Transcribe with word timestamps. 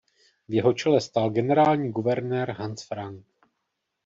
V 0.47 0.53
jeho 0.53 0.73
čele 0.73 1.01
stál 1.01 1.29
generální 1.29 1.91
guvernér 1.91 2.51
Hans 2.51 2.85
Frank. 2.87 3.25